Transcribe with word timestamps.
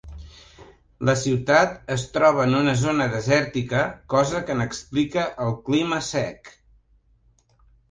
La 1.09 1.13
ciutat 1.23 1.77
es 1.95 2.05
troba 2.15 2.47
en 2.49 2.55
una 2.61 2.73
zona 2.85 3.07
desèrtica, 3.13 3.83
cosa 4.15 4.43
que 4.49 4.57
n'explica 4.63 5.29
el 5.47 5.55
clima 5.71 6.03
sec. 6.11 6.53